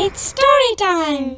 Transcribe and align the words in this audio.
It's 0.00 0.24
story 0.30 0.70
time 0.76 1.28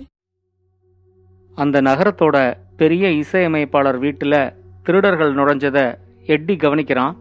அந்த 1.57 1.81
நகரத்தோட 1.81 2.37
பெரிய 2.77 3.11
இசையமைப்பாளர் 3.11 3.99
வீட்டில் 3.99 4.53
திருடர்கள் 4.83 5.35
நுழைஞ்சத 5.35 5.79
எட்டி 6.27 6.57
கவனிக்கிறான். 6.57 7.15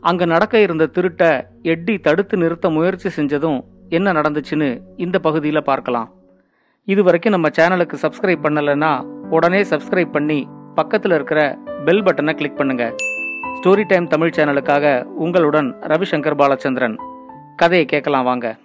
அங்க 0.00 0.24
நடக்க 0.24 0.60
இருந்த 0.60 0.90
திருட்டை 0.94 1.30
எட்டி 1.62 1.98
தடுத்து 1.98 2.36
நிறுத்த 2.36 2.70
முயற்சி 2.70 3.08
செஞ்சதும் 3.08 3.58
என்ன 3.88 4.12
நடந்துச்சுன்னு 4.12 4.70
இந்த 4.96 5.18
பகுதியில் 5.18 5.68
பார்க்கலாம். 5.70 6.08
இது 6.84 7.02
வரைக்கும் 7.02 7.32
நம்ம 7.32 7.48
சேனலுக்கு 7.48 7.98
சப்ஸ்கிரைப் 8.04 8.46
பண்ணலைன்னா 8.46 8.92
உடனே 9.30 9.62
சப்ஸ்கிரைப் 9.62 10.12
பண்ணி 10.12 10.48
பக்கத்தில் 10.74 11.12
இருக்கிற 11.12 11.58
பெல் 11.84 12.02
பட்டனை 12.02 12.34
கிளிக் 12.34 12.56
பண்ணுங்க. 12.56 12.94
ஸ்டோரி 13.58 13.86
டைம் 13.86 14.06
தமிழ் 14.06 14.36
சேனலுக்காக 14.38 15.04
உங்களுடன் 15.04 15.70
ரவிசங்கர் 15.92 16.40
பாலச்சந்திரன். 16.42 16.98
கதையை 17.56 17.86
கேட்கலாம் 17.86 18.24
வாங்க. 18.24 18.58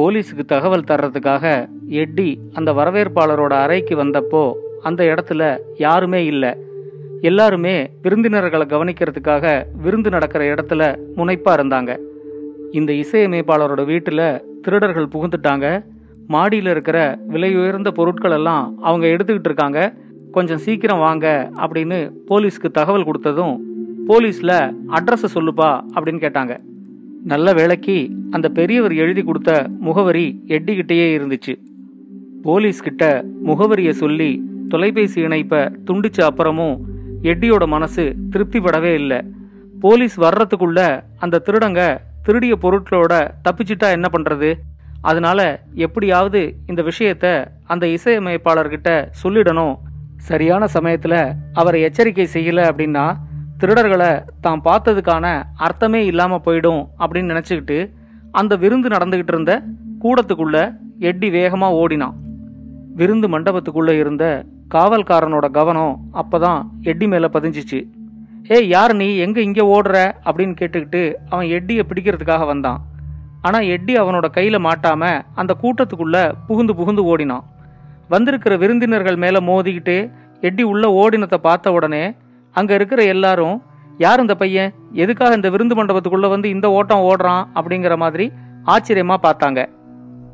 போலீஸுக்கு 0.00 0.44
தகவல் 0.46 0.88
தர்றதுக்காக 0.90 1.68
எட்டி 1.86 2.40
அந்த 2.52 2.72
வரவேற்பாளரோட 2.72 3.52
அறைக்கு 3.64 3.96
வந்தப்போ 4.04 4.52
அந்த 4.82 5.04
இடத்துல 5.04 5.58
யாருமே 5.76 6.24
இல்லை. 6.24 6.52
எல்லாருமே 7.20 7.90
விருந்தினர்களை 8.02 8.66
கவனிக்கிறதுக்காக 8.66 9.64
விருந்து 9.82 10.10
நடக்கிற 10.10 10.54
இடத்துல 10.54 10.82
முனைப்பா 11.16 11.52
இருந்தாங்க. 11.58 11.98
இந்த 12.70 12.92
இசையமைப்பாளரோட 12.92 13.84
வீட்டில் 13.84 14.42
திருடர்கள் 14.62 15.12
புகுந்துட்டாங்க. 15.14 15.84
மாடியில் 16.26 16.66
இருக்கிற 16.66 17.18
விலை 17.26 17.56
உயர்ந்த 17.56 17.90
பொருட்கள் 17.90 18.30
எல்லாம் 18.30 18.78
அவங்க 18.82 19.06
எடுத்துக்கிட்டு 19.06 19.50
இருக்காங்க. 19.50 19.94
கொஞ்சம் 20.32 20.56
சீக்கிரம் 20.56 20.98
வாங்க 20.98 21.50
அப்படின்னு 21.56 22.12
போலீஸ்க்கு 22.28 22.70
தகவல் 22.72 23.08
கொடுத்ததும் 23.08 23.56
போலீஸில் 24.08 24.56
அட்ரஸை 24.96 25.30
சொல்லுப்பா 25.34 25.70
அப்படின்னு 25.94 26.24
கேட்டாங்க. 26.26 26.56
நல்ல 27.24 27.52
வேலைக்கு 27.52 28.10
அந்த 28.30 28.48
பெரியவர் 28.48 28.94
எழுதி 28.94 29.22
கொடுத்த 29.22 29.66
முகவரி 29.80 30.42
எட்டிக்கிட்டேயே 30.46 31.08
இருந்துச்சு. 31.18 31.54
போலீஸ்கிட்ட 32.44 33.24
முகவரியை 33.44 33.90
சொல்லி 33.90 34.42
தொலைபேசி 34.68 35.20
இணைப்பை 35.20 35.58
துண்டிச்ச 35.58 36.18
அப்புறமும் 36.18 36.78
எட்டியோட 37.22 37.66
மனசு 37.66 38.16
திருப்திப்படவே 38.30 38.94
இல்லை. 38.94 39.22
போலீஸ் 39.80 40.20
வர்றதுக்குள்ள 40.20 41.02
அந்த 41.18 41.42
திருடங்க 41.46 41.98
திருடிய 42.22 42.58
பொருட்களோட 42.62 43.30
தப்பிச்சிட்டா 43.44 43.90
என்ன 43.90 44.08
பண்றது? 44.12 44.54
அதனால 45.00 45.60
எப்படியாவது 45.74 46.54
இந்த 46.66 46.82
விஷயத்த 46.82 47.44
அந்த 47.64 47.86
இசையமைப்பாளர்கிட்ட 47.86 49.08
சொல்லிடணும். 49.22 49.76
சரியான 50.16 50.66
சமயத்தில் 50.66 51.32
அவரை 51.52 51.82
எச்சரிக்கை 51.82 52.28
செய்யல 52.32 52.70
அப்படின்னா 52.70 53.16
திருடர்களை 53.60 54.10
தான் 54.40 54.62
பார்த்ததுக்கான 54.64 55.26
அர்த்தமே 55.56 56.00
இல்லாமல் 56.04 56.44
போயிடும் 56.46 56.82
அப்படின்னு 57.00 57.32
நினச்சிக்கிட்டு 57.32 57.78
அந்த 58.32 58.56
விருந்து 58.56 58.88
நடந்துகிட்டு 58.88 59.32
இருந்த 59.34 59.52
கூடத்துக்குள்ள 60.04 60.56
எட்டி 60.98 61.28
வேகமாக 61.30 61.78
ஓடினான். 61.82 62.16
விருந்து 62.94 63.26
மண்டபத்துக்குள்ளே 63.28 63.94
இருந்த 63.98 64.24
காவல்காரனோட 64.74 65.46
கவனம் 65.50 65.94
அப்போ 66.12 66.38
தான் 66.38 66.60
எட்டி 66.82 67.06
மேலே 67.06 67.28
பதிஞ்சிச்சு. 67.36 67.78
ஏ 68.50 68.56
யார் 68.66 68.92
நீ? 68.94 69.08
எங்கே 69.16 69.40
இங்கே 69.42 69.64
ஓடுற? 69.74 69.96
அப்படின்னு 70.26 70.54
கேட்டுக்கிட்டு 70.60 71.02
அவன் 71.28 71.48
எட்டியை 71.56 71.84
பிடிக்கிறதுக்காக 71.88 72.46
வந்தான். 72.46 72.80
ஆனால் 73.42 73.68
எட்டி 73.74 73.92
அவனோட 73.96 74.26
கையில் 74.30 74.64
மாட்டாமல் 74.68 75.20
அந்த 75.34 75.52
கூட்டத்துக்குள்ளே 75.62 76.24
புகுந்து 76.46 76.74
புகுந்து 76.74 77.04
ஓடினான். 77.04 77.44
வந்திருக்கிற 78.08 78.54
விருந்தினர்கள் 78.56 79.16
மேலே 79.16 79.40
மோதிக்கிட்டு 79.50 79.96
எட்டி 80.40 80.62
உள்ளே 80.62 80.88
ஓடினத்தை 81.00 81.38
பார்த்த 81.48 81.72
உடனே 81.72 82.04
அங்க 82.50 82.74
இருக்கிற 82.74 83.04
எல்லாரும் 83.04 83.62
யார் 83.98 84.20
இந்த 84.20 84.34
பையன்? 84.34 84.74
எதுக்காக 84.92 85.34
இந்த 85.34 85.50
விருந்து 85.50 85.84
மண்டபத்துக்குள்ள 85.84 86.28
வந்து 86.28 86.48
இந்த 86.48 86.70
ஓட்டம் 86.70 87.00
ஓடுறான்? 87.00 87.46
அப்படிங்கிற 87.54 87.96
மாதிரி 87.96 88.32
ஆச்சரியமா 88.66 89.16
பார்த்தாங்க. 89.22 89.66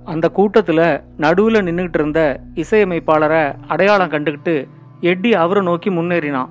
அந்த 0.04 0.31
கூட்டத்துல 0.37 1.03
நடுவுல 1.19 1.60
நின்றுகிட்டு 1.62 1.94
இருந்த 1.94 2.41
இசையமைப்பாளரை 2.54 3.54
அடையாளம் 3.69 4.09
கண்டுகிட்டு 4.09 4.69
எட்டி 5.00 5.34
அவரை 5.34 5.62
நோக்கி 5.62 5.91
முன்னேறினான். 5.91 6.49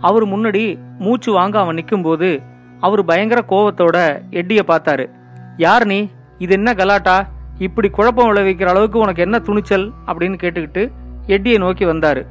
அவர் 0.00 0.26
முன்னாடி 0.26 0.78
மூச்சு 0.98 1.32
வாங்க 1.32 1.58
அவன் 1.58 1.76
நிக்கும்போது 1.76 2.42
அவர் 2.80 3.04
பயங்கர 3.04 3.44
கோவத்தோட 3.48 4.20
எட்டிய 4.30 4.64
பார்த்தாரு. 4.66 5.10
யார் 5.56 5.84
நீ? 5.84 6.08
இது 6.38 6.52
என்ன 6.52 6.74
கலாட்டா? 6.74 7.28
இப்படி 7.58 7.88
குழப்பம் 7.88 8.34
விளைவிக்கிற 8.34 8.64
அளவுக்கு 8.64 8.98
உனக்கு 8.98 9.22
என்ன 9.22 9.38
துணிச்சல்? 9.38 9.92
அப்படின்னு 10.06 10.38
கேட்டுக்கிட்டு 10.42 10.92
எட்டியை 11.26 11.58
நோக்கி 11.58 11.84
வந்தாரு. 11.84 12.26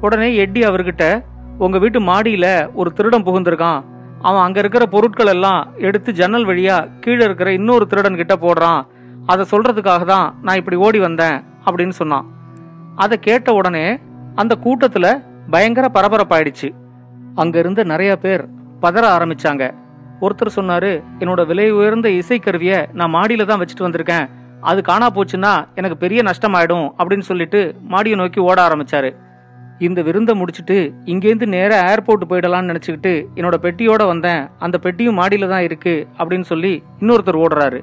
உடனே 0.00 0.34
எட்டி 0.34 0.60
அவர்கிட்ட 0.60 1.24
உங்க 1.64 1.76
வீட்டு 1.82 2.00
மாடியில 2.00 2.46
ஒரு 2.80 2.92
திருடன் 2.92 3.24
புகுந்திருக்கான். 3.28 3.80
அவன் 4.28 4.42
அங்க 4.42 4.58
இருக்கிற 4.62 4.84
பொருட்கள் 4.86 5.30
எல்லாம் 5.32 5.60
எடுத்து 5.88 6.10
ஜன்னல் 6.12 6.46
வழியா 6.46 6.76
கீழே 7.00 7.24
இருக்கிற 7.24 7.52
இன்னொரு 7.52 7.84
திருடன் 7.86 8.18
கிட்ட 8.20 8.34
போடுறான். 8.34 8.80
அதை 9.26 9.44
சொல்றதுக்காக 9.52 10.04
தான் 10.04 10.26
நான் 10.42 10.56
இப்படி 10.56 10.76
ஓடி 10.76 10.98
வந்தேன் 10.98 11.36
அப்படின்னு 11.66 11.94
சொன்னான். 12.00 12.26
அதை 12.96 13.18
கேட்ட 13.18 13.52
உடனே 13.52 13.86
அந்த 14.34 14.56
கூட்டத்துல 14.64 15.06
பயங்கர 15.50 15.86
பரபரப்பாயிடுச்சு. 15.94 16.68
அங்க 17.34 17.58
இருந்த 17.58 17.84
நிறைய 17.84 18.12
பேர் 18.16 18.44
பதற 18.82 19.04
ஆரம்பிச்சாங்க. 19.16 19.64
ஒருத்தர் 20.20 20.56
சொன்னாரு 20.56 20.92
என்னோட 21.18 21.40
விலை 21.46 21.70
உயர்ந்த 21.70 22.08
இசைக்கருவிய 22.20 22.74
நான் 22.92 23.14
மாடியில 23.14 23.46
தான் 23.46 23.60
வச்சுட்டு 23.60 23.86
வந்திருக்கேன். 23.86 24.26
அது 24.60 24.80
காணா 24.82 25.08
போச்சுன்னா 25.10 25.52
எனக்கு 25.74 25.96
பெரிய 26.04 26.22
நஷ்டமாயிடும் 26.22 26.86
அப்படின்னு 26.98 27.26
சொல்லிட்டு 27.30 27.60
மாடியை 27.92 28.18
நோக்கி 28.18 28.40
ஓட 28.40 28.58
ஆரம்பிச்சாரு. 28.68 29.10
இந்த 29.86 30.00
விருந்தை 30.06 30.32
முடிச்சிட்டு 30.38 30.76
இங்கேருந்து 31.12 31.46
நேராக 31.54 31.88
ஏர்போர்ட் 31.90 32.24
போயிடலாம்னு 32.30 32.70
நினச்சிக்கிட்டு 32.70 33.12
என்னோட 33.38 33.56
பெட்டியோட 33.64 34.02
வந்தேன். 34.12 34.42
அந்த 34.64 34.76
பெட்டியும் 34.84 35.18
மாடியில 35.20 35.48
தான் 35.52 35.66
இருக்கு 35.68 35.94
அப்படின்னு 36.18 36.46
சொல்லி 36.52 36.72
இன்னொருத்தர் 37.02 37.40
ஓடுறாரு. 37.44 37.80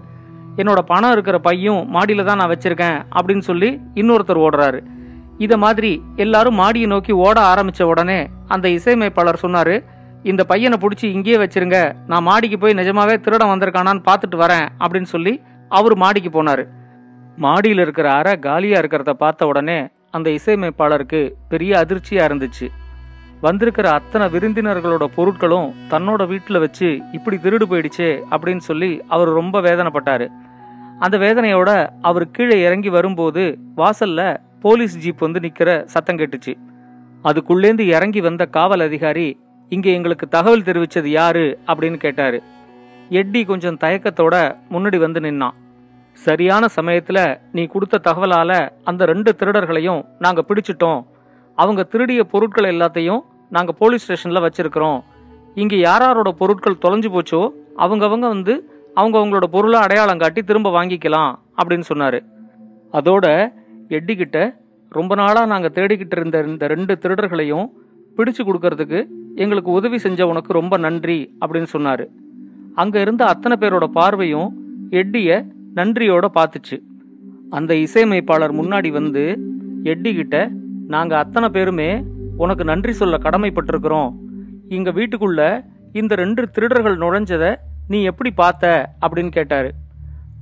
என்னோட 0.62 0.82
பணம் 0.92 1.14
இருக்கிற 1.16 1.38
பையும் 1.48 1.82
மாடியில் 1.96 2.28
தான் 2.30 2.40
நான் 2.42 2.52
வச்சிருக்கேன் 2.54 3.00
அப்படின்னு 3.18 3.46
சொல்லி 3.50 3.70
இன்னொருத்தர் 4.02 4.44
ஓடுறாரு. 4.46 4.80
இதை 5.46 5.56
மாதிரி 5.64 5.92
எல்லாரும் 6.24 6.60
மாடியை 6.62 6.88
நோக்கி 6.94 7.14
ஓட 7.26 7.38
ஆரம்பித்த 7.52 7.88
உடனே 7.94 8.20
அந்த 8.56 8.66
இசையமைப்பாளர் 8.78 9.44
சொன்னார் 9.46 9.76
இந்த 10.32 10.42
பையனை 10.52 10.78
பிடிச்சி 10.84 11.06
இங்கேயே 11.16 11.40
வச்சிருங்க. 11.42 11.80
நான் 12.12 12.28
மாடிக்கு 12.30 12.58
போய் 12.62 12.80
நிஜமாவே 12.80 13.16
திருடம் 13.26 13.52
வந்திருக்கானான்னு 13.54 14.08
பார்த்துட்டு 14.10 14.38
வரேன் 14.44 14.68
அப்படின்னு 14.84 15.10
சொல்லி 15.16 15.34
அவர் 15.72 15.96
மாடிக்கு 16.04 16.30
போனார். 16.38 16.64
மாடியில் 17.46 17.84
இருக்கிற 17.86 18.08
அறை 18.20 18.34
காலியாக 18.48 18.82
இருக்கிறத 18.82 19.14
பார்த்த 19.24 19.48
உடனே 19.52 19.80
அந்த 20.16 20.30
இசையமைப்பாளருக்கு 20.30 21.22
பெரிய 21.50 21.78
அதிர்ச்சியாக 21.78 22.28
இருந்துச்சு. 22.28 22.68
வந்திருக்கிற 23.42 23.92
அத்தனை 23.92 24.28
விருந்தினர்களோட 24.28 25.06
பொருட்களும் 25.18 25.74
தன்னோட 25.90 26.28
வீட்டில் 26.28 26.60
வச்சு 26.60 27.00
இப்படி 27.12 27.38
திருடு 27.38 27.66
போயிடுச்சே 27.70 28.10
அப்படின்னு 28.32 28.64
சொல்லி 28.70 29.02
அவர் 29.08 29.28
ரொம்ப 29.28 29.62
வேதனைப்பட்டார். 29.62 30.28
அந்த 31.00 31.18
வேதனையோட 31.18 31.90
அவர் 32.02 32.32
கீழே 32.32 32.62
இறங்கி 32.62 32.90
வரும்போது 32.90 33.58
வாசல்ல 33.78 34.38
போலீஸ் 34.62 34.98
ஜீப் 34.98 35.20
வந்து 35.20 35.40
நிற்கிற 35.40 35.84
சத்தம் 35.86 36.16
கேட்டுச்சு. 36.16 36.54
அதுக்குள்ளேந்து 37.24 37.80
இறங்கி 37.80 38.22
வந்த 38.22 38.46
காவல் 38.46 38.80
அதிகாரி 38.80 39.40
இங்கே 39.70 39.94
எங்களுக்கு 39.94 40.28
தகவல் 40.28 40.62
தெரிவித்தது 40.62 41.06
யாரு? 41.06 41.60
அப்படின்னு 41.68 41.98
கேட்டாரு. 41.98 42.44
எட்டி 43.10 43.46
கொஞ்சம் 43.46 43.78
தயக்கத்தோட 43.78 44.56
முன்னாடி 44.72 44.98
வந்து 44.98 45.20
நின்னான். 45.20 45.58
சரியான 46.24 46.66
சமயத்துல 46.76 47.20
நீ 47.52 47.64
கொடுத்த 47.66 48.02
தகவலால 48.08 48.52
அந்த 48.84 49.06
ரெண்டு 49.06 49.36
திருடர்களையும் 49.40 50.02
நாங்க 50.20 50.42
பிடிச்சிட்டோம். 50.50 51.02
அவங்க 51.58 51.82
திருடிய 51.84 52.22
பொருட்கள் 52.24 52.72
எல்லாத்தையும் 52.74 53.22
நாங்க 53.50 53.72
போலீஸ் 53.72 54.06
ஸ்டேஷன்ல 54.06 54.40
வச்சிருக்கிறோம். 54.46 55.00
இங்க 55.56 55.76
யாராரோட 55.76 56.30
பொருட்கள் 56.42 56.82
தொலைஞ்சு 56.86 57.10
போச்சோ 57.16 57.42
அவங்கவங்க 57.78 58.28
வந்து 58.36 58.54
அவங்க 58.94 59.16
அவங்களோட 59.20 59.48
பொருளை 59.56 59.80
அடையாளம் 59.80 60.22
காட்டி 60.24 60.42
திரும்ப 60.44 60.70
வாங்கிக்கலாம் 60.78 61.32
அப்படின்னு 61.60 61.88
சொன்னாரு. 61.92 62.20
அதோட 62.92 63.26
எட்டிக்கிட்ட 63.90 64.40
ரொம்ப 64.90 65.16
நாளா 65.16 65.42
நாங்க 65.46 65.70
தேடிக்கிட்டு 65.74 66.18
இருந்த 66.20 66.44
இந்த 66.52 66.68
ரெண்டு 66.68 66.94
திருடர்களையும் 67.02 67.68
பிடிச்சு 68.18 68.42
கொடுக்கறதுக்கு 68.44 69.00
எங்களுக்கு 69.36 69.72
உதவி 69.72 69.98
செஞ்ச 69.98 70.28
உனக்கு 70.28 70.52
ரொம்ப 70.54 70.78
நன்றி 70.78 71.20
அப்படின்னு 71.42 71.68
சொன்னாரு. 71.74 72.06
அங்க 72.76 72.96
இருந்த 73.00 73.26
அத்தனை 73.26 73.58
பேரோட 73.60 73.86
பார்வையும் 74.00 74.50
எட்டிய 74.90 75.30
நன்றியோட 75.76 76.26
பார்த்துச்சு. 76.38 76.78
அந்த 77.50 77.76
இசையமைப்பாளர் 77.76 78.54
முன்னாடி 78.54 78.92
வந்து 78.92 79.24
எட்டி 79.84 80.12
நாங்கள் 80.88 81.18
அத்தனை 81.18 81.50
பேருமே 81.50 82.04
உனக்கு 82.38 82.64
நன்றி 82.64 82.94
சொல்ல 82.94 83.18
கடமைப்பட்டிருக்கிறோம். 83.18 84.10
எங்கள் 84.70 84.94
வீட்டுக்குள்ள 84.94 85.42
இந்த 85.92 86.16
ரெண்டு 86.16 86.50
திருடர்கள் 86.52 86.98
நுழைஞ்சதை 86.98 87.56
நீ 87.88 88.04
எப்படி 88.04 88.32
பார்த்த? 88.32 88.94
அப்படின்னு 89.02 89.30
கேட்டார். 89.30 89.70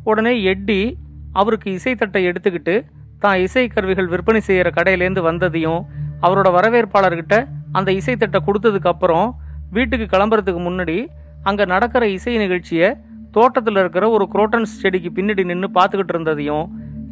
உடனே 0.03 0.43
எட்டி 0.43 0.97
அவருக்கு 1.33 1.71
இசைத்தட்டை 1.71 2.23
எடுத்துக்கிட்டு 2.29 2.85
தான் 3.19 3.39
இசை 3.39 3.67
கருவிகள் 3.67 4.07
விற்பனை 4.07 4.41
செய்கிற 4.41 4.69
கடையிலேருந்து 4.69 5.21
வந்ததையும் 5.21 5.81
அவரோட 6.21 6.49
வரவேற்பாளர்கிட்ட 6.51 7.47
அந்த 7.71 7.91
இசைத்தட்டை 7.91 8.39
கொடுத்ததுக்கு 8.47 8.87
அப்புறம் 8.87 9.35
வீட்டுக்கு 9.71 10.17
கிளம்புறதுக்கு 10.17 10.61
முன்னாடி 10.69 11.07
அங்கே 11.43 11.65
நடக்கிற 11.65 12.07
இசை 12.07 12.37
நிகழ்ச்சியை 12.37 12.89
தோட்டத்தில் 13.35 13.79
இருக்கிற 13.81 14.05
ஒரு 14.15 14.25
குரோட்டன்ஸ் 14.33 14.73
செடிக்கு 14.81 15.09
பின்னாடி 15.17 15.43
நின்று 15.51 15.69
பார்த்துக்கிட்டு 15.77 16.13
இருந்ததையும் 16.15 16.65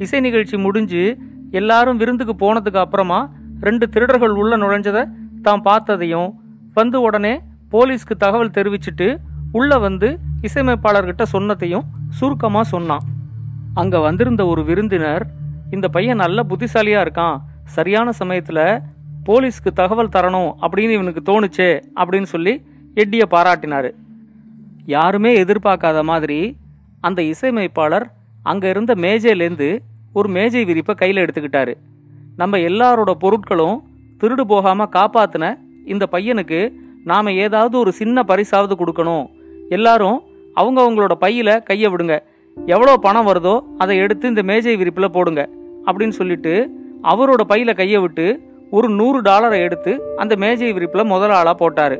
இசை 0.06 0.20
நிகழ்ச்சி 0.28 0.56
முடிஞ்சு 0.66 1.04
எல்லாரும் 1.60 2.00
விருந்துக்கு 2.02 2.34
போனதுக்கு 2.44 2.80
அப்புறமா 2.84 3.20
ரெண்டு 3.68 3.86
திருடர்கள் 3.94 4.36
உள்ள 4.42 4.54
நுழைஞ்சதை 4.62 5.04
தான் 5.48 5.64
பார்த்ததையும் 5.68 6.30
வந்து 6.80 6.98
உடனே 7.08 7.34
போலீஸ்க்கு 7.74 8.16
தகவல் 8.24 8.56
தெரிவிச்சுட்டு 8.58 9.08
உள்ள 9.58 9.78
வந்து 9.88 10.10
இசையமைப்பாளர்கிட்ட 10.48 11.24
சொன்னதையும் 11.34 11.86
சுருக்கமாக 12.20 12.66
சொன்னான். 12.74 13.06
அங்கே 13.82 14.00
வந்திருந்த 14.06 14.42
ஒரு 14.52 14.62
விருந்தினர் 14.70 15.24
இந்த 15.76 15.88
பையன் 15.96 16.22
நல்ல 16.24 16.44
புத்திசாலியாக 16.52 17.04
இருக்கான். 17.06 17.38
சரியான 17.76 18.12
சமயத்தில் 18.22 18.64
போலீஸ்க்கு 19.28 19.72
தகவல் 19.82 20.14
தரணும் 20.16 20.52
அப்படின்னு 20.64 20.96
இவனுக்கு 20.98 21.22
தோணுச்சே 21.30 21.70
அப்படின்னு 22.02 22.30
சொல்லி 22.36 22.54
எட்டியை 23.02 23.28
பாராட்டினார். 23.36 23.90
யாருமே 24.86 25.32
எதிர்பார்க்காத 25.44 26.04
மாதிரி 26.04 26.58
அந்த 27.02 27.22
இசையமைப்பாளர் 27.22 28.06
அங்கே 28.44 28.70
இருந்த 28.70 28.94
மேஜையிலேருந்து 28.96 29.70
ஒரு 30.14 30.30
மேஜை 30.30 30.64
விரிப்பை 30.66 30.94
கையில் 30.96 31.22
எடுத்துக்கிட்டாரு. 31.24 31.74
நம்ம 32.36 32.58
எல்லாரோட 32.58 33.12
பொருட்களும் 33.24 33.78
திருடு 34.22 34.42
போகாமல் 34.42 34.94
காப்பாத்தின 34.98 35.46
இந்த 35.86 36.08
பையனுக்கு 36.12 36.60
நாம் 37.04 37.38
ஏதாவது 37.46 37.78
ஒரு 37.78 37.92
சின்ன 37.92 38.24
பரிசாவது 38.24 38.76
கொடுக்கணும். 38.82 39.26
எல்லாரும் 39.70 40.18
அவங்க 40.54 40.80
அவங்களோட 40.84 41.12
பையில் 41.12 41.64
கையை 41.64 41.90
விடுங்க. 41.92 42.16
எவ்வளோ 42.58 42.98
பணம் 42.98 43.28
வருதோ 43.28 43.56
அதை 43.78 43.98
எடுத்து 43.98 44.28
இந்த 44.28 44.44
மேஜை 44.44 44.76
விரிப்பில் 44.76 45.14
போடுங்க 45.18 45.50
அப்படின்னு 45.88 46.16
சொல்லிட்டு 46.20 46.54
அவரோட 47.04 47.42
பையில் 47.52 47.74
கையை 47.74 48.00
விட்டு 48.02 48.26
ஒரு 48.72 48.90
நூறு 48.90 49.22
டாலரை 49.22 49.60
எடுத்து 49.60 50.16
அந்த 50.18 50.36
மேஜை 50.36 50.72
விரிப்பில் 50.74 51.12
முதல் 51.14 51.30
ஆளாக 51.30 51.56
போட்டார். 51.62 51.96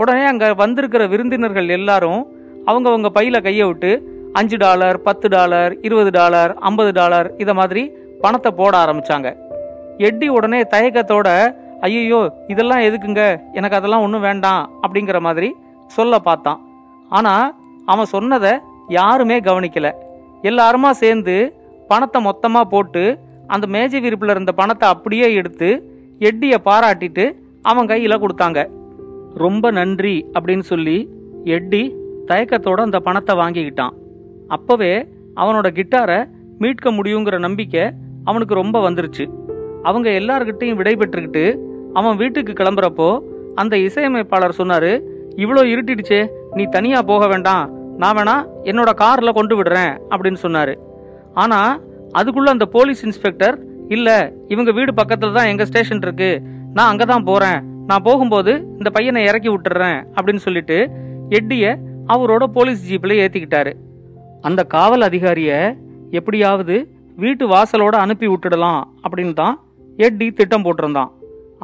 உடனே 0.00 0.24
அங்கே 0.30 0.48
வந்திருக்கிற 0.62 1.02
விருந்தினர்கள் 1.12 1.68
எல்லாரும் 1.78 2.22
அவங்கவுங்க 2.70 3.08
பையில 3.16 3.36
கையை 3.46 3.66
விட்டு 3.68 3.90
அஞ்சு 4.38 4.56
டாலர் 4.64 4.96
பத்து 5.06 5.26
டாலர் 5.34 5.72
இருபது 5.86 6.10
டாலர் 6.18 6.52
ஐம்பது 6.68 6.90
டாலர் 6.98 7.28
இதை 7.42 7.52
மாதிரி 7.60 7.82
பணத்தை 8.22 8.50
போட 8.60 8.72
ஆரம்பிச்சாங்க. 8.84 9.28
எட்டி 10.08 10.26
உடனே 10.36 10.60
தயக்கத்தோட 10.74 11.28
ஐயோ 11.86 12.20
இதெல்லாம் 12.52 12.82
எதுக்குங்க? 12.88 13.22
எனக்கு 13.58 13.78
அதெல்லாம் 13.78 14.04
ஒன்றும் 14.06 14.26
வேண்டாம் 14.28 14.62
அப்படிங்கிற 14.84 15.18
மாதிரி 15.26 15.48
சொல்ல 15.96 16.18
பார்த்தான். 16.28 16.60
ஆனால் 17.18 17.46
அவன் 17.92 18.12
சொன்னதை 18.14 18.52
யாருமே 18.98 19.36
கவனிக்கல. 19.48 19.88
எல்லாருமா 20.50 20.90
சேர்ந்து 21.02 21.36
பணத்தை 21.90 22.20
மொத்தமாக 22.28 22.70
போட்டு 22.74 23.04
அந்த 23.54 23.64
மேஜை 23.74 23.98
விரிப்பில் 24.04 24.34
இருந்த 24.34 24.52
பணத்தை 24.60 24.86
அப்படியே 24.94 25.26
எடுத்து 25.40 25.68
எட்டியை 26.28 26.58
பாராட்டிட்டு 26.68 27.24
அவன் 27.70 27.90
கையில் 27.92 28.22
கொடுத்தாங்க. 28.22 28.60
ரொம்ப 29.44 29.70
நன்றி 29.78 30.16
அப்படின்னு 30.36 30.64
சொல்லி 30.72 30.96
எட்டி 31.56 31.82
தயக்கத்தோட 32.30 32.78
அந்த 32.86 32.98
பணத்தை 33.06 33.32
வாங்கிக்கிட்டான். 33.40 33.94
அப்பவே 34.56 34.92
அவனோட 35.42 35.68
கிட்டாரை 35.78 36.18
மீட்க 36.62 36.90
முடியுங்கிற 36.98 37.36
நம்பிக்கை 37.46 37.84
அவனுக்கு 38.30 38.54
ரொம்ப 38.60 38.76
வந்துருச்சு. 38.86 39.24
அவங்க 39.88 40.08
எல்லார்கிட்டையும் 40.20 40.78
விடை 40.80 40.94
பெற்றுக்கிட்டு 41.00 41.44
அவன் 41.98 42.20
வீட்டுக்கு 42.22 42.52
கிளம்புறப்போ 42.52 43.08
அந்த 43.62 43.74
இசையமைப்பாளர் 43.86 44.58
சொன்னாரு 44.60 44.92
இவ்வளோ 45.42 45.62
இருட்டிடுச்சே 45.72 46.20
நீ 46.56 46.64
தனியா 46.76 46.98
போக 47.10 47.24
வேண்டாம். 47.32 47.64
நான் 48.02 48.16
வேணா 48.18 48.36
என்னோட 48.70 48.90
கார்ல 49.02 49.30
கொண்டு 49.38 49.54
விடுறேன் 49.58 49.94
அப்படின்னு 50.12 50.40
சொன்னாரு. 50.46 50.74
ஆனா 51.42 51.60
அதுக்குள்ள 52.18 52.50
அந்த 52.56 52.66
போலீஸ் 52.76 53.02
இன்ஸ்பெக்டர் 53.08 53.56
இல்ல 53.96 54.10
இவங்க 54.52 54.70
வீடு 54.78 54.92
பக்கத்துல 55.00 55.36
தான் 55.38 55.50
எங்க 55.52 55.64
ஸ்டேஷன் 55.70 56.04
இருக்கு. 56.06 56.30
நான் 56.76 56.90
அங்கே 56.92 57.06
தான் 57.12 57.26
போறேன். 57.30 57.58
நான் 57.88 58.04
போகும்போது 58.06 58.52
இந்த 58.78 58.88
பையனை 58.96 59.20
இறக்கி 59.30 59.50
விட்டுறேன் 59.52 59.98
அப்படின்னு 60.16 60.44
சொல்லிட்டு 60.46 60.78
எட்டிய 61.38 61.64
அவரோட 62.12 62.44
போலீஸ் 62.56 62.86
ஜீப்பில் 62.88 63.20
ஏற்றிக்கிட்டாரு 63.22 63.72
அந்த 64.48 64.60
காவல் 64.74 65.04
அதிகாரியை 65.08 65.58
எப்படியாவது 66.18 66.76
வீட்டு 67.22 67.44
வாசலோட 67.52 67.94
அனுப்பி 68.04 68.26
விட்டுடலாம் 68.30 68.80
அப்படின்னு 69.04 69.34
தான் 69.42 69.56
எட்டி 70.06 70.26
திட்டம் 70.38 70.64
போட்டிருந்தான். 70.66 71.10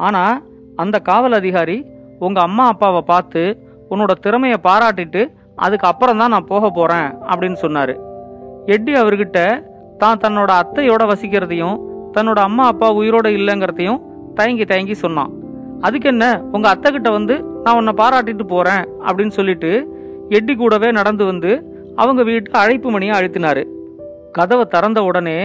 ஆனால் 0.05 0.39
அந்த 0.83 0.95
காவல் 1.09 1.35
அதிகாரி 1.39 1.77
உங்கள் 2.25 2.45
அம்மா 2.47 2.65
அப்பாவை 2.73 3.01
பார்த்து 3.11 3.43
உன்னோட 3.91 4.11
திறமையை 4.25 4.57
பாராட்டிட்டு 4.67 5.21
அதுக்கு 5.65 5.85
அப்புறம் 5.91 6.19
தான் 6.21 6.33
நான் 6.35 6.49
போக 6.51 6.69
போகிறேன் 6.69 7.09
அப்படின்னு 7.31 7.57
சொன்னார். 7.65 7.93
எட்டி 8.73 8.93
அவர்கிட்ட 9.01 9.39
தான் 10.03 10.21
தன்னோட 10.23 10.51
அத்தையோட 10.61 11.03
வசிக்கிறதையும் 11.11 11.77
தன்னோட 12.15 12.39
அம்மா 12.49 12.65
அப்பா 12.71 12.87
உயிரோட 12.99 13.27
இல்லைங்கிறதையும் 13.39 14.01
தயங்கி 14.39 14.65
தயங்கி 14.71 14.95
சொன்னான். 15.05 15.31
அதுக்கு 15.85 16.07
என்ன 16.09 16.25
உங்க 16.51 16.67
அத்தை 16.69 16.89
கிட்ட 16.91 17.09
வந்து 17.11 17.35
நான் 17.63 17.77
உன்னை 17.79 17.93
பாராட்டிட்டு 18.01 18.45
போறேன் 18.47 18.83
அப்படின்னு 19.07 19.33
சொல்லிட்டு 19.37 19.71
எட்டி 20.29 20.53
கூடவே 20.55 20.89
நடந்து 20.99 21.23
வந்து 21.25 21.51
அவங்க 21.95 22.21
வீட்டு 22.23 22.57
அழைப்பு 22.61 22.89
மணியை 22.91 23.13
அழுத்தினாரு. 23.17 23.63
கதவை 24.31 24.65
திறந்த 24.65 24.99
உடனே 25.03 25.39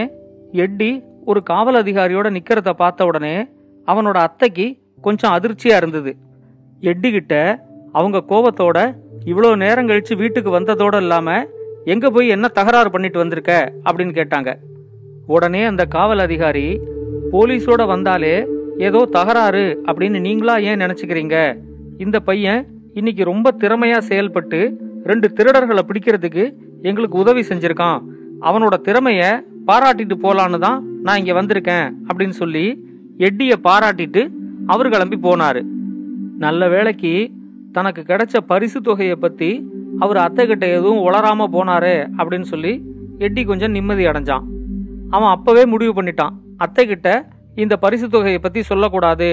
எட்டி 0.63 0.89
ஒரு 1.25 1.39
காவல் 1.43 1.79
அதிகாரியோட 1.81 2.27
நிக்கிறத 2.35 2.69
பார்த்த 2.73 3.07
உடனே 3.09 3.35
அவனோட 3.87 4.17
அத்தைக்கு 4.27 4.67
கொஞ்சம் 5.01 5.33
அதிர்ச்சியா 5.35 5.75
இருந்தது. 5.81 6.11
எட்டி 6.91 7.09
கிட்ட 7.11 7.33
அவங்க 7.97 8.17
கோபத்தோட 8.31 8.77
இவ்வளோ 9.31 9.49
நேரம் 9.63 9.89
கழிச்சு 9.89 10.15
வீட்டுக்கு 10.15 10.49
வந்ததோட 10.59 10.95
இல்லாம 11.05 11.29
எங்க 11.93 12.05
போய் 12.15 12.33
என்ன 12.35 12.45
தகராறு 12.57 12.89
பண்ணிட்டு 12.91 13.21
வந்திருக்க 13.23 13.53
அப்படின்னு 13.85 14.13
கேட்டாங்க. 14.19 14.49
உடனே 15.35 15.61
அந்த 15.63 15.83
காவல் 15.95 16.23
அதிகாரி 16.27 16.67
போலீஸோட 17.33 17.81
வந்தாலே 17.87 18.33
ஏதோ 18.87 18.99
தகராறு 19.15 19.63
அப்படின்னு 19.87 20.19
நீங்களா 20.25 20.55
ஏன் 20.69 20.81
நினச்சிக்கிறீங்க? 20.83 21.37
இந்த 22.03 22.17
பையன் 22.27 22.61
இன்னைக்கு 22.99 23.23
ரொம்ப 23.31 23.47
திறமையாக 23.61 24.07
செயல்பட்டு 24.09 24.59
ரெண்டு 25.09 25.27
திருடர்களை 25.37 25.83
பிடிக்கிறதுக்கு 25.89 26.43
எங்களுக்கு 26.89 27.17
உதவி 27.23 27.41
செஞ்சுருக்கான். 27.49 27.99
அவனோட 28.47 28.75
திறமையை 28.87 29.29
பாராட்டிட்டு 29.69 30.15
போகலான்னு 30.25 30.59
தான் 30.65 30.79
நான் 31.05 31.19
இங்கே 31.21 31.33
வந்திருக்கேன் 31.39 31.87
அப்படின்னு 32.07 32.35
சொல்லி 32.41 32.65
எட்டியை 33.27 33.57
பாராட்டிட்டு 33.67 34.21
அவர் 34.73 34.91
கிளம்பி 34.93 35.17
போனார். 35.25 35.61
நல்ல 36.45 36.61
வேளைக்கு 36.73 37.13
தனக்கு 37.75 38.01
கிடைச்ச 38.11 38.37
பரிசு 38.51 38.79
தொகையை 38.87 39.17
பற்றி 39.23 39.49
அவர் 40.03 40.19
அத்தை 40.25 40.43
கிட்ட 40.51 40.65
எதுவும் 40.77 41.03
உளராமல் 41.07 41.53
போனாரு 41.55 41.95
அப்படின்னு 42.19 42.47
சொல்லி 42.53 42.73
எட்டி 43.25 43.41
கொஞ்சம் 43.49 43.75
நிம்மதி 43.77 44.03
அடைஞ்சான். 44.11 44.45
அவன் 45.15 45.33
அப்போவே 45.35 45.65
முடிவு 45.73 45.93
பண்ணிட்டான். 45.97 46.33
அத்தை 46.65 46.85
கிட்ட 46.93 47.09
இந்த 47.63 47.75
பரிசு 47.83 48.07
தொகையை 48.13 48.39
பற்றி 48.39 48.61
சொல்லக்கூடாது. 48.71 49.29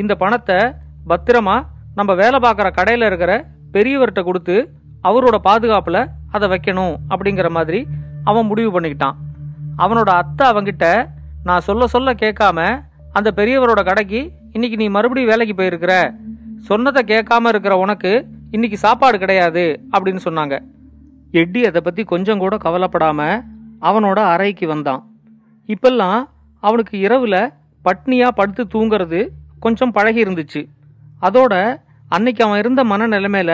இந்த 0.00 0.12
பணத்தை 0.22 0.58
பத்திரமா 1.10 1.56
நம்ம 1.98 2.10
வேலை 2.20 2.38
பார்க்குற 2.44 2.68
கடையில் 2.78 3.06
இருக்கிற 3.08 3.32
பெரியவர்கிட்ட 3.74 4.22
கொடுத்து 4.24 4.56
அவரோட 5.08 5.36
பாதுகாப்பில் 5.48 6.00
அதை 6.36 6.46
வைக்கணும் 6.52 6.94
அப்படிங்கிற 7.12 7.48
மாதிரி 7.56 7.80
அவன் 8.30 8.48
முடிவு 8.50 8.70
பண்ணிக்கிட்டான். 8.74 9.16
அவனோட 9.84 10.10
அத்தை 10.22 10.44
அவங்கிட்ட 10.52 10.86
நான் 11.48 11.66
சொல்ல 11.68 11.82
சொல்ல 11.94 12.12
கேட்காம 12.22 12.58
அந்த 13.18 13.28
பெரியவரோட 13.38 13.80
கடைக்கு 13.84 14.20
இன்னைக்கு 14.56 14.76
நீ 14.80 14.86
மறுபடியும் 14.96 15.30
வேலைக்கு 15.32 15.54
போயிருக்கிற. 15.56 15.94
சொன்னதை 16.68 17.02
கேட்காம 17.12 17.48
இருக்கிற 17.52 17.74
உனக்கு 17.84 18.12
இன்னைக்கு 18.56 18.78
சாப்பாடு 18.84 19.16
கிடையாது 19.22 19.64
அப்படின்னு 19.94 20.22
சொன்னாங்க. 20.26 20.54
எட்டி 21.40 21.60
அதை 21.66 21.80
பற்றி 21.80 22.02
கொஞ்சம் 22.12 22.42
கூட 22.44 22.54
கவலைப்படாமல் 22.56 23.42
அவனோட 23.88 24.18
அறைக்கு 24.34 24.66
வந்தான். 24.66 25.02
இப்பெல்லாம் 25.68 26.20
அவனுக்கு 26.62 26.94
இரவில் 27.06 27.40
பட்னியாக 27.88 28.36
படுத்து 28.38 28.64
தூங்குறது 28.74 29.20
கொஞ்சம் 29.64 29.94
பழகி 29.96 30.20
இருந்துச்சு. 30.24 30.62
அதோட 31.26 31.54
அன்னைக்கு 32.08 32.42
அவன் 32.44 32.60
இருந்த 32.62 32.82
மனநிலைமையில 32.90 33.52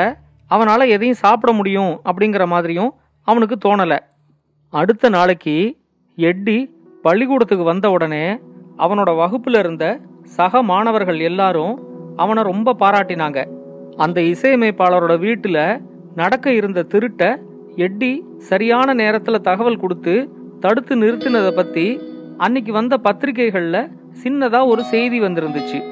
அவனால் 0.51 0.93
எதையும் 0.95 1.23
சாப்பிட 1.23 1.51
முடியும் 1.59 1.93
அப்படிங்கிற 2.09 2.45
மாதிரியும் 2.53 2.91
அவனுக்கு 3.29 3.57
தோணலை. 3.65 3.99
அடுத்த 4.73 5.09
நாளைக்கு 5.17 5.57
எட்டி 6.19 6.59
பள்ளிக்கூடத்துக்கு 7.05 7.65
வந்த 7.71 7.87
உடனே 7.95 8.25
அவனோட 8.85 9.11
வகுப்பில் 9.23 9.59
இருந்த 9.63 9.85
சக 10.37 10.63
மாணவர்கள் 10.71 11.19
எல்லாரும் 11.31 11.75
அவனை 12.23 12.43
ரொம்ப 12.51 12.75
பாராட்டினாங்க. 12.83 13.41
அந்த 14.05 14.19
இசையமைப்பாளரோட 14.33 15.15
வீட்டில் 15.25 15.63
நடக்க 16.21 16.47
இருந்த 16.61 16.87
திருட்டை 16.93 17.31
எட்டி 17.85 18.13
சரியான 18.51 18.89
நேரத்தில் 19.03 19.47
தகவல் 19.49 19.83
கொடுத்து 19.83 20.15
தடுத்து 20.65 20.95
நிறுத்தினதை 21.03 21.53
பற்றி 21.57 21.87
அன்னைக்கு 22.45 22.73
வந்த 22.73 22.95
பத்திரிகைகளில் 23.07 23.81
சின்னதா 24.23 24.67
ஒரு 24.67 24.85
செய்தி 24.85 25.21
வந்திருந்துச்சு. 25.21 25.83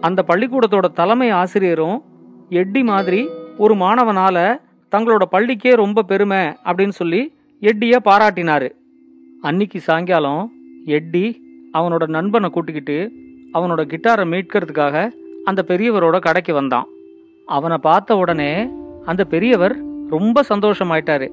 அந்த 0.00 0.24
பள்ளிக்கூடத்தோட 0.28 0.86
தலைமை 0.92 1.30
ஆசிரியரும் 1.30 2.02
எட்டி 2.48 2.82
மாதிரி 2.82 3.28
ஒரு 3.58 3.74
மாணவனால 3.74 4.60
தங்களோட 4.96 5.22
பள்ளிக்கே 5.32 5.74
ரொம்ப 5.74 6.02
பெருமை 6.02 6.38
அப்படின்னு 6.38 6.88
சொல்லி 6.88 7.34
எட்டிய 7.60 8.00
பாராட்டினாரு. 8.04 8.68
அன்னைக்கு 9.42 9.80
சாயங்காலம் 9.80 10.52
எட்டி 10.84 11.42
அவனோட 11.72 12.06
நண்பனை 12.06 12.50
கூட்டிக்கிட்டு 12.50 13.12
அவனோட 13.54 13.82
கிட்டாரை 13.84 14.24
மீட்கிறதுக்காக 14.32 15.10
அந்த 15.44 15.64
பெரியவரோட 15.68 16.18
கடைக்கு 16.18 16.54
வந்தான். 16.54 16.86
அவனை 17.46 17.76
பார்த்த 17.78 18.16
உடனே 18.16 18.68
அந்த 19.04 19.24
பெரியவர் 19.24 19.76
ரொம்ப 20.08 20.42
சந்தோஷமாயிட்டாரு. 20.48 21.28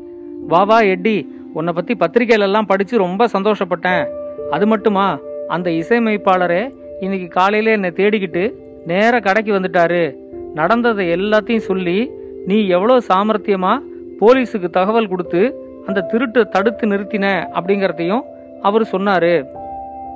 வா 0.48 0.64
வா 0.64 0.80
எட்டி 0.80 1.36
உன்னை 1.54 1.74
பத்தி 1.74 1.94
பத்திரிக்கையிலெல்லாம் 1.94 2.68
படிச்சு 2.68 2.98
ரொம்ப 2.98 3.28
சந்தோஷப்பட்டேன். 3.34 4.08
அது 4.52 4.68
மட்டுமா? 4.68 5.20
அந்த 5.48 5.70
இசையமைப்பாளரே 5.70 6.74
இன்னைக்கு 7.00 7.28
காலையில 7.28 7.72
என்னை 7.72 7.90
தேடிக்கிட்டு 7.90 8.54
நேர 8.86 9.20
கடைக்கு 9.20 9.54
வந்துட்டாரு. 9.54 10.16
நடந்ததை 10.54 11.10
எல்லாத்தையும் 11.10 11.58
சொல்லி 11.58 12.12
நீ 12.46 12.68
எவ்வளோ 12.68 12.98
சாமர்த்தியமா 13.08 13.80
போலீஸுக்கு 14.20 14.70
தகவல் 14.70 15.08
கொடுத்து 15.08 15.56
அந்த 15.86 16.06
திருட்டை 16.14 16.50
தடுத்து 16.50 16.88
நிறுத்தின? 16.88 17.48
அப்படிங்கிறதையும் 17.54 18.22
அவர் 18.62 18.82
சொன்னாரு. 18.82 19.46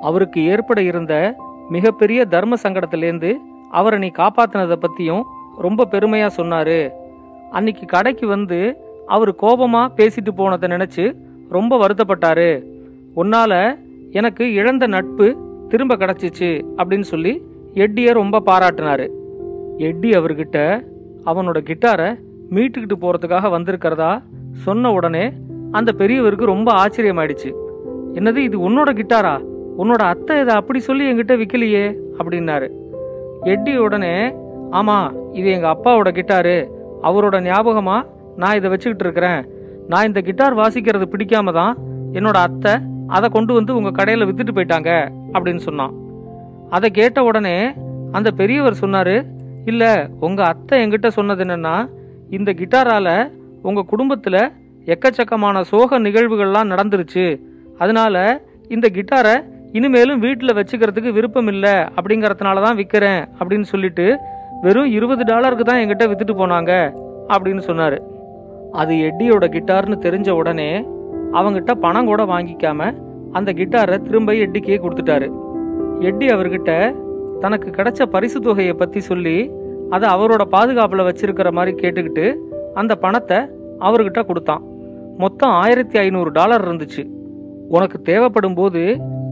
அவருக்கு 0.00 0.44
ஏற்பட 0.44 0.82
இருந்த 0.82 1.34
மிகப்பெரிய 1.68 2.24
தர்ம 2.24 2.56
சங்கடத்திலேருந்து 2.62 3.34
அவரை 3.70 3.98
நீ 3.98 4.10
காப்பாத்தினதை 4.14 4.76
பத்தியும் 4.80 5.22
ரொம்ப 5.58 5.84
பெருமையாக 5.84 6.34
சொன்னார். 6.34 6.92
அன்னைக்கு 7.50 7.86
கடைக்கு 7.86 8.26
வந்து 8.26 8.76
அவர் 9.06 9.34
கோபமாக 9.34 9.92
பேசிட்டு 9.96 10.30
போனதை 10.36 10.68
நினச்சி 10.68 11.16
ரொம்ப 11.48 11.86
வருத்தப்பட்டாரு. 11.86 12.64
உன்னால் 13.14 13.78
எனக்கு 14.12 14.52
இழந்த 14.52 14.86
நட்பு 14.86 15.36
திரும்ப 15.68 15.96
கிடச்சிச்சு 15.96 16.64
அப்படின்னு 16.76 17.00
சொல்லி 17.00 17.42
எட்டியை 17.74 18.12
ரொம்ப 18.12 18.42
பாராட்டினாரு. 18.46 19.06
எட்டி 19.76 20.10
அவர்கிட்ட 20.10 20.84
அவனோட 21.24 21.58
கிட்டாரை 21.70 22.18
மீட்டுக்கிட்டு 22.50 22.96
போகிறதுக்காக 23.00 23.50
வந்திருக்கிறதா? 23.50 24.22
சொன்ன 24.52 24.92
உடனே 24.92 25.32
அந்த 25.70 25.92
பெரியவருக்கு 25.98 26.44
ரொம்ப 26.44 26.72
ஆச்சரியமாயிடுச்சு. 26.72 27.50
என்னது 28.12 28.36
இது 28.36 28.70
உன்னோட 28.70 28.90
கிட்டாரா? 29.00 29.42
உன்னோட 29.78 30.02
அத்தை 30.12 30.40
இதை 30.40 30.54
அப்படி 30.54 30.78
சொல்லி 30.78 31.10
என்கிட்ட 31.10 31.36
விற்கலையே 31.36 31.98
அப்படின்னாரு. 32.18 32.68
எட்டி 33.44 33.76
உடனே 33.76 34.34
ஆமாம் 34.70 35.32
இது 35.32 35.50
எங்கள் 35.50 35.70
அப்பாவோட 35.70 36.10
கிட்டாரு. 36.18 36.68
அவரோட 37.02 37.40
ஞாபகமாக 37.40 38.06
நான் 38.36 38.56
இதை 38.56 38.70
வச்சுக்கிட்டு 38.70 39.04
இருக்கிறேன். 39.04 39.48
நான் 39.88 40.06
இந்த 40.06 40.20
கிட்டார் 40.20 40.56
வாசிக்கிறது 40.56 41.06
பிடிக்காம 41.12 41.52
தான் 41.52 41.78
என்னோட 42.12 42.32
அத்தை 42.32 42.72
அதை 43.16 43.26
கொண்டு 43.36 43.52
வந்து 43.58 43.72
உங்கள் 43.78 43.96
கடையில் 43.98 44.26
வித்துட்டு 44.28 44.54
போயிட்டாங்க 44.56 44.90
அப்படின்னு 45.34 45.62
சொன்னான். 45.68 45.92
அதை 46.76 46.88
கேட்ட 46.98 47.18
உடனே 47.28 47.56
அந்த 48.16 48.28
பெரியவர் 48.40 48.80
சொன்னார் 48.82 49.16
இல்லை 49.70 49.92
உங்கள் 50.26 50.48
அத்தை 50.52 50.76
என்கிட்ட 50.82 51.08
சொன்னது 51.18 51.42
என்னென்னா 51.44 51.76
இந்த 52.36 52.50
கிட்டாரால் 52.60 53.14
உங்கள் 53.68 53.90
குடும்பத்தில் 53.92 54.40
எக்கச்சக்கமான 54.94 55.62
சோக 55.70 55.98
நிகழ்வுகள்லாம் 56.06 56.70
நடந்துருச்சு. 56.72 57.26
அதனால 57.82 58.16
இந்த 58.74 58.86
கிட்டாரை 58.96 59.34
இனிமேலும் 59.78 60.22
வீட்டில் 60.24 60.56
வச்சுக்கிறதுக்கு 60.58 61.10
விருப்பம் 61.16 61.50
இல்லை 61.54 61.74
அப்படிங்கறதுனால 61.96 62.62
தான் 62.66 62.78
விற்கிறேன் 62.80 63.22
அப்படின்னு 63.38 63.66
சொல்லிட்டு 63.72 64.06
வெறும் 64.64 64.92
இருபது 64.98 65.24
டாலருக்கு 65.30 65.64
தான் 65.70 65.80
என்கிட்ட 65.82 66.06
வித்துட்டு 66.10 66.36
போனாங்க 66.40 66.72
அப்படின்னு 67.34 67.62
சொன்னார். 67.70 67.98
அது 68.80 68.94
எட்டியோட 69.08 69.44
கிட்டார்னு 69.56 69.98
தெரிஞ்ச 70.06 70.30
உடனே 70.40 70.70
அவங்கிட்ட 71.36 71.72
பணம் 71.74 72.06
கூட 72.06 72.22
வாங்கிக்காம 72.24 72.90
அந்த 73.32 73.52
கிட்டாரை 73.52 73.96
திரும்ப 74.02 74.32
எட்டிக்கே 74.32 74.78
கொடுத்துட்டாரு. 74.82 75.28
எட்டி 76.00 76.26
அவர்கிட்ட 76.26 76.72
தனக்கு 77.40 77.68
கிடைச்ச 77.70 78.02
பரிசு 78.02 78.40
தொகையை 78.40 78.72
பற்றி 78.72 79.00
சொல்லி 79.00 79.36
அதை 79.90 80.06
அவரோட 80.10 80.42
பாதுகாப்பில் 80.54 81.06
வச்சிருக்கிற 81.08 81.50
மாதிரி 81.52 81.72
கேட்டுக்கிட்டு 81.82 82.26
அந்த 82.74 82.94
பணத்தை 82.94 83.38
அவர்கிட்ட 83.78 84.20
கொடுத்தான். 84.26 84.62
மொத்தம் 85.18 85.50
ஆயிரத்தி 85.50 85.98
ஐநூறு 85.98 86.30
டாலர் 86.30 86.64
இருந்துச்சு. 86.68 87.02
உனக்கு 87.68 88.02
தேவைப்படும் 88.02 88.54
போது 88.54 88.82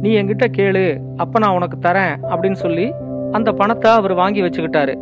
நீ 0.03 0.11
என்கிட்ட 0.21 0.47
கேளு 0.59 0.85
அப்ப 1.17 1.39
நான் 1.39 1.55
உனக்கு 1.55 1.77
தரேன் 1.89 2.15
அப்படின்னு 2.31 2.59
சொல்லி 2.65 2.87
அந்த 3.33 3.53
பணத்தை 3.53 3.91
அவர் 3.91 4.15
வாங்கி 4.15 4.43
வச்சுக்கிட்டாரு. 4.43 4.95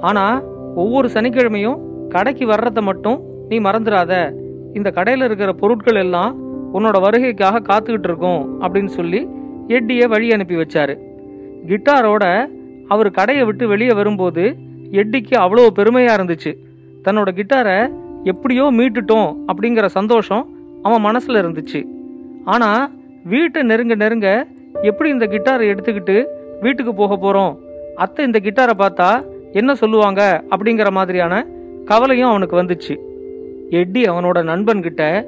ஆனா 0.00 0.42
ஒவ்வொரு 0.74 1.08
சனிக்கிழமையும் 1.14 1.80
கடைக்கு 2.08 2.46
வர்றத 2.46 2.82
மட்டும் 2.82 3.18
நீ 3.48 3.58
மறந்துடாத. 3.58 4.12
இந்த 4.76 4.90
கடையில் 4.90 5.26
இருக்கிற 5.26 5.52
பொருட்கள் 5.52 6.00
எல்லாம் 6.04 6.32
உன்னோட 6.76 6.96
வருகைக்காக 7.04 7.62
காத்துக்கிட்டு 7.68 8.08
இருக்கும் 8.10 8.42
அப்படின்னு 8.62 8.92
சொல்லி 8.98 9.20
எட்டியை 9.76 10.06
வழி 10.08 10.32
அனுப்பி 10.32 10.56
வச்சாரு. 10.60 10.94
கிட்டாரோட 11.70 12.24
அவர் 12.88 13.10
கடையை 13.10 13.44
விட்டு 13.44 13.64
வெளியே 13.68 13.92
வரும்போது 13.92 14.44
எட்டிக்கு 15.00 15.34
அவ்வளோ 15.44 15.70
பெருமையாக 15.78 16.16
இருந்துச்சு. 16.18 16.52
தன்னோட 17.04 17.30
கிட்டாரை 17.38 17.76
எப்படியோ 18.24 18.64
மீட்டுட்டோம் 18.78 19.30
அப்படிங்கிற 19.50 19.86
சந்தோஷம் 19.98 20.44
அவன் 20.82 21.04
மனசில் 21.08 21.40
இருந்துச்சு. 21.42 21.80
ஆனால் 22.44 22.90
வீட்டை 23.24 23.62
நெருங்க 23.62 23.94
நெருங்க 23.94 24.28
எப்படி 24.82 25.08
இந்த 25.10 25.26
கிட்டாரை 25.26 25.64
எடுத்துக்கிட்டு 25.72 26.16
வீட்டுக்கு 26.60 26.94
போக 26.94 27.16
போகிறோம் 27.16 27.52
அத்தை 27.96 28.24
இந்த 28.26 28.38
கிட்டாரை 28.46 28.74
பார்த்தா 28.82 29.10
என்ன 29.52 29.74
சொல்லுவாங்க 29.74 30.22
அப்படிங்கிற 30.50 30.90
மாதிரியான 30.90 31.34
கவலையும் 31.84 32.30
அவனுக்கு 32.30 32.56
வந்துச்சு. 32.62 32.94
எட்டி 33.70 34.02
அவனோட 34.02 34.38
நண்பன்கிட்ட 34.50 35.26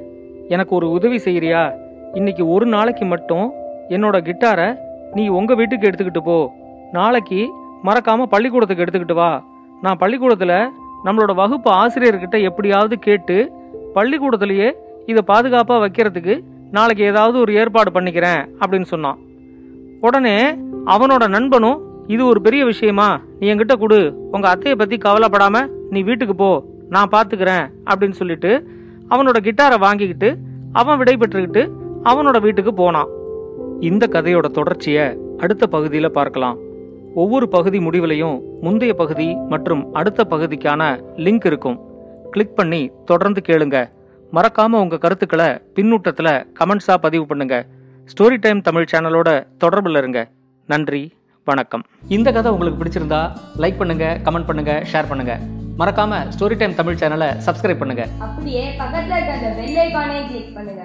எனக்கு 0.49 0.75
ஒரு 0.75 0.91
உதவி 0.91 1.17
செய்கிறியா 1.17 1.73
இன்னைக்கு 2.13 2.49
ஒரு 2.49 2.65
நாளைக்கு 2.65 3.05
மட்டும் 3.05 3.53
என்னோட 3.89 4.17
கிட்டாரை 4.27 4.77
நீ 5.13 5.27
உங்கள் 5.27 5.55
வீட்டுக்கு 5.55 5.87
எடுத்துக்கிட்டு 5.87 6.19
போ. 6.23 6.51
நாளைக்கு 6.91 7.49
மறக்காமல் 7.81 8.27
பள்ளிக்கூடத்துக்கு 8.27 8.83
எடுத்துக்கிட்டு 8.85 9.13
வா. 9.13 9.43
நான் 9.81 9.97
பள்ளிக்கூடத்தில் 9.97 10.71
நம்மளோட 11.05 11.35
வகுப்பு 11.35 11.71
ஆசிரியர்கிட்ட 11.71 12.41
எப்படியாவது 12.41 12.99
கேட்டு 12.99 13.51
பள்ளிக்கூடத்துலேயே 13.95 14.71
இதை 15.05 15.23
பாதுகாப்பாக 15.25 15.87
வைக்கிறதுக்கு 15.87 16.43
நாளைக்கு 16.71 17.03
ஏதாவது 17.03 17.39
ஒரு 17.39 17.53
ஏற்பாடு 17.53 17.99
பண்ணிக்கிறேன் 17.99 18.49
அப்படின்னு 18.59 18.81
சொன்னான். 18.81 19.17
உடனே 20.01 20.51
அவனோட 20.85 21.27
நண்பனும் 21.27 21.81
இது 22.07 22.25
ஒரு 22.25 22.41
பெரிய 22.41 22.65
விஷயமா. 22.65 23.21
நீ 23.39 23.53
என்கிட்ட 23.53 23.79
கொடு. 23.79 24.13
உங்கள் 24.31 24.51
அத்தையை 24.51 24.75
பற்றி 24.75 24.97
கவலைப்படாமல் 24.97 25.71
நீ 25.89 26.01
வீட்டுக்கு 26.01 26.35
போ. 26.35 26.70
நான் 26.93 27.11
பார்த்துக்கிறேன் 27.13 27.65
அப்படின்னு 27.89 28.17
சொல்லிட்டு 28.21 28.51
அவனோட 29.13 29.37
கிட்டாரை 29.47 29.77
வாங்கிக்கிட்டு 29.85 30.29
அவன் 30.79 30.99
விடை 31.01 31.15
பெற்றுக்கிட்டு 31.21 31.63
அவனோட 32.09 32.37
வீட்டுக்கு 32.45 32.71
போனான். 32.81 33.09
இந்த 33.89 34.03
கதையோட 34.15 34.47
தொடர்ச்சியை 34.57 35.05
அடுத்த 35.43 35.67
பகுதியில் 35.75 36.15
பார்க்கலாம். 36.17 36.57
ஒவ்வொரு 37.21 37.45
பகுதி 37.55 37.79
முடிவிலையும் 37.85 38.37
முந்தைய 38.65 38.93
பகுதி 39.01 39.27
மற்றும் 39.53 39.81
அடுத்த 39.99 40.25
பகுதிக்கான 40.33 40.81
லிங்க் 41.25 41.47
இருக்கும். 41.49 41.77
கிளிக் 42.33 42.57
பண்ணி 42.59 42.81
தொடர்ந்து 43.09 43.41
கேளுங்க. 43.47 43.77
மறக்காம 44.35 44.81
உங்க 44.83 45.01
கருத்துக்களை 45.05 45.49
பின்னூட்டத்தில் 45.77 46.33
கமெண்ட்ஸா 46.59 46.97
பதிவு 47.05 47.25
பண்ணுங்க. 47.31 47.55
ஸ்டோரி 48.11 48.37
டைம் 48.45 48.61
தமிழ் 48.67 48.89
சேனலோட 48.91 49.29
தொடர்பில் 49.63 49.99
இருங்க. 50.01 50.21
நன்றி 50.69 51.03
வணக்கம். 51.47 51.83
இந்த 52.17 52.29
கதை 52.37 52.51
உங்களுக்கு 52.55 52.81
பிடிச்சிருந்தா 52.83 53.23
லைக் 53.63 53.81
பண்ணுங்க 53.81 54.05
கமெண்ட் 54.27 54.49
பண்ணுங்க 54.51 54.73
ஷேர் 54.93 55.09
பண்ணுங்க. 55.11 55.35
மறக்காம 55.79 56.13
ஸ்டோரி 56.33 56.55
டைம் 56.61 56.75
தமிழ் 56.79 56.99
சேனலை 57.01 57.29
சப்ஸ்கிரைப் 57.45 57.81
பண்ணுங்க. 57.81 58.03
அப்படியே 58.25 58.63
பக்கத்துல 58.81 59.15
இருக்க 59.17 59.37
அந்த 59.37 59.49
பெல் 59.59 59.79
ஐகானை 59.85 60.17
கிளிக் 60.29 60.53
பண்ணுங்க. 60.57 60.83